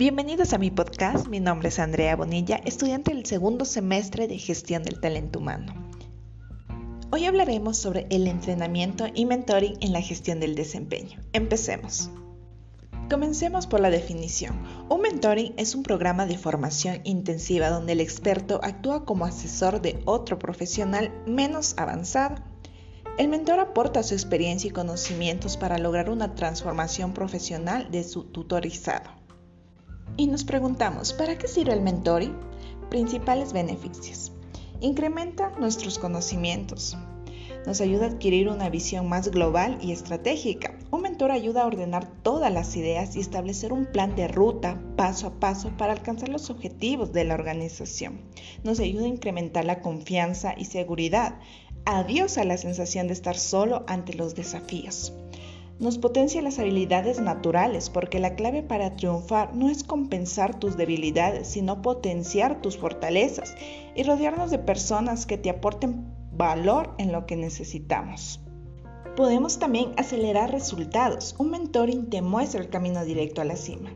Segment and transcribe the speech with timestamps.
[0.00, 4.82] Bienvenidos a mi podcast, mi nombre es Andrea Bonilla, estudiante del segundo semestre de gestión
[4.82, 5.74] del talento humano.
[7.10, 11.20] Hoy hablaremos sobre el entrenamiento y mentoring en la gestión del desempeño.
[11.34, 12.08] Empecemos.
[13.10, 14.62] Comencemos por la definición.
[14.88, 20.00] Un mentoring es un programa de formación intensiva donde el experto actúa como asesor de
[20.06, 22.36] otro profesional menos avanzado.
[23.18, 29.19] El mentor aporta su experiencia y conocimientos para lograr una transformación profesional de su tutorizado.
[30.16, 32.36] Y nos preguntamos, ¿para qué sirve el mentoring?
[32.90, 34.32] Principales beneficios.
[34.80, 36.96] Incrementa nuestros conocimientos.
[37.66, 40.78] Nos ayuda a adquirir una visión más global y estratégica.
[40.90, 45.26] Un mentor ayuda a ordenar todas las ideas y establecer un plan de ruta paso
[45.26, 48.20] a paso para alcanzar los objetivos de la organización.
[48.64, 51.34] Nos ayuda a incrementar la confianza y seguridad.
[51.84, 55.12] Adiós a la sensación de estar solo ante los desafíos
[55.80, 61.48] nos potencia las habilidades naturales, porque la clave para triunfar no es compensar tus debilidades,
[61.48, 63.54] sino potenciar tus fortalezas
[63.96, 68.40] y rodearnos de personas que te aporten valor en lo que necesitamos.
[69.16, 71.34] Podemos también acelerar resultados.
[71.38, 73.90] Un mentoring te muestra el camino directo a la cima.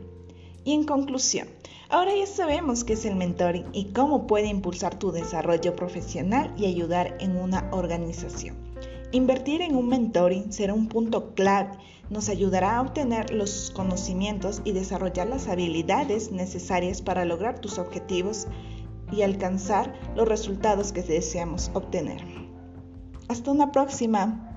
[0.63, 1.47] Y en conclusión,
[1.89, 6.65] ahora ya sabemos qué es el mentoring y cómo puede impulsar tu desarrollo profesional y
[6.65, 8.64] ayudar en una organización.
[9.15, 11.77] Invertir en un mentoring será un punto clave.
[12.09, 18.45] Nos ayudará a obtener los conocimientos y desarrollar las habilidades necesarias para lograr tus objetivos
[19.13, 22.25] y alcanzar los resultados que deseamos obtener.
[23.29, 24.54] Hasta una próxima.